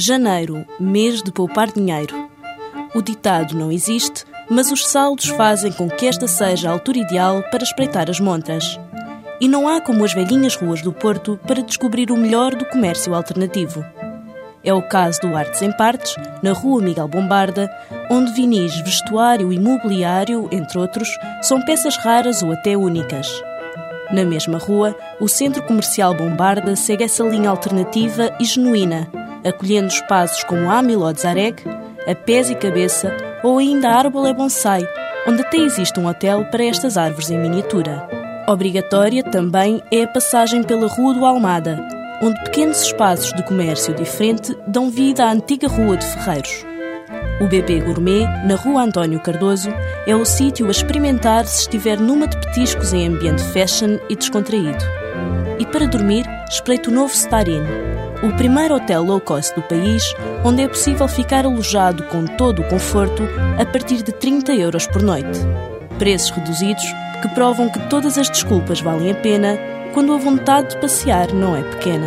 Janeiro, 0.00 0.64
mês 0.78 1.24
de 1.24 1.32
poupar 1.32 1.72
dinheiro. 1.72 2.14
O 2.94 3.02
ditado 3.02 3.56
não 3.56 3.72
existe, 3.72 4.24
mas 4.48 4.70
os 4.70 4.86
saldos 4.86 5.26
fazem 5.26 5.72
com 5.72 5.90
que 5.90 6.06
esta 6.06 6.28
seja 6.28 6.68
a 6.68 6.72
altura 6.72 6.98
ideal 6.98 7.42
para 7.50 7.64
espreitar 7.64 8.08
as 8.08 8.20
montas. 8.20 8.78
E 9.40 9.48
não 9.48 9.66
há 9.66 9.80
como 9.80 10.04
as 10.04 10.14
velhinhas 10.14 10.54
ruas 10.54 10.80
do 10.82 10.92
Porto 10.92 11.36
para 11.48 11.64
descobrir 11.64 12.12
o 12.12 12.16
melhor 12.16 12.54
do 12.54 12.64
comércio 12.66 13.12
alternativo. 13.12 13.84
É 14.62 14.72
o 14.72 14.86
caso 14.86 15.20
do 15.22 15.36
Artes 15.36 15.62
em 15.62 15.72
Partes, 15.72 16.14
na 16.44 16.52
Rua 16.52 16.80
Miguel 16.80 17.08
Bombarda, 17.08 17.68
onde 18.08 18.32
vinis, 18.34 18.80
vestuário 18.82 19.52
e 19.52 19.58
mobiliário, 19.58 20.48
entre 20.52 20.78
outros, 20.78 21.08
são 21.42 21.60
peças 21.62 21.96
raras 21.96 22.40
ou 22.40 22.52
até 22.52 22.76
únicas. 22.76 23.42
Na 24.12 24.24
mesma 24.24 24.58
rua, 24.58 24.96
o 25.20 25.26
Centro 25.26 25.64
Comercial 25.64 26.14
Bombarda 26.14 26.76
segue 26.76 27.02
essa 27.02 27.24
linha 27.24 27.50
alternativa 27.50 28.32
e 28.38 28.44
genuína, 28.44 29.10
acolhendo 29.44 29.88
espaços 29.88 30.42
como 30.44 30.70
a 30.70 30.78
Amiló 30.78 31.12
de 31.12 31.20
Zareg, 31.20 31.62
a 32.06 32.14
Pés 32.14 32.50
e 32.50 32.54
Cabeça 32.54 33.12
ou 33.42 33.58
ainda 33.58 33.88
a 33.88 33.96
Árbola 33.96 34.32
Bonsai, 34.32 34.86
onde 35.26 35.42
até 35.42 35.58
existe 35.58 35.98
um 36.00 36.06
hotel 36.06 36.44
para 36.46 36.64
estas 36.64 36.96
árvores 36.96 37.30
em 37.30 37.38
miniatura. 37.38 38.08
Obrigatória 38.48 39.22
também 39.22 39.82
é 39.92 40.04
a 40.04 40.08
passagem 40.08 40.62
pela 40.62 40.86
Rua 40.86 41.14
do 41.14 41.26
Almada, 41.26 41.78
onde 42.22 42.42
pequenos 42.44 42.82
espaços 42.82 43.32
de 43.34 43.42
comércio 43.42 43.94
diferente 43.94 44.56
dão 44.66 44.90
vida 44.90 45.24
à 45.24 45.32
antiga 45.32 45.68
Rua 45.68 45.96
de 45.96 46.06
Ferreiros. 46.06 46.64
O 47.40 47.46
BP 47.46 47.80
Gourmet, 47.80 48.24
na 48.44 48.56
Rua 48.56 48.82
António 48.82 49.20
Cardoso, 49.20 49.70
é 50.06 50.16
o 50.16 50.24
sítio 50.24 50.66
a 50.66 50.70
experimentar 50.70 51.46
se 51.46 51.60
estiver 51.60 52.00
numa 52.00 52.26
de 52.26 52.36
petiscos 52.38 52.92
em 52.92 53.06
ambiente 53.06 53.42
fashion 53.52 53.98
e 54.08 54.16
descontraído. 54.16 54.84
E 55.58 55.66
para 55.66 55.86
dormir, 55.86 56.26
espreito 56.48 56.90
o 56.90 56.92
novo 56.92 57.14
Starin, 57.14 57.62
o 58.22 58.32
primeiro 58.36 58.74
hotel 58.74 59.02
low 59.02 59.20
cost 59.20 59.54
do 59.54 59.62
país, 59.62 60.02
onde 60.44 60.62
é 60.62 60.68
possível 60.68 61.06
ficar 61.06 61.44
alojado 61.44 62.02
com 62.04 62.24
todo 62.24 62.62
o 62.62 62.68
conforto 62.68 63.22
a 63.58 63.64
partir 63.64 64.02
de 64.02 64.12
30 64.12 64.54
euros 64.54 64.86
por 64.86 65.02
noite. 65.02 65.38
Preços 65.98 66.30
reduzidos 66.30 66.84
que 67.22 67.28
provam 67.28 67.68
que 67.68 67.80
todas 67.88 68.18
as 68.18 68.28
desculpas 68.28 68.80
valem 68.80 69.10
a 69.10 69.14
pena 69.14 69.58
quando 69.92 70.12
a 70.12 70.18
vontade 70.18 70.70
de 70.70 70.80
passear 70.80 71.32
não 71.32 71.56
é 71.56 71.62
pequena. 71.62 72.06